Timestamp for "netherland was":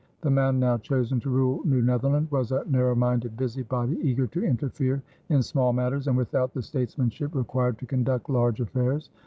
1.83-2.51